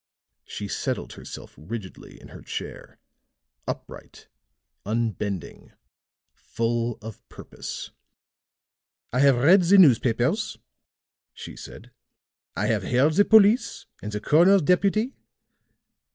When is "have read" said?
9.19-9.61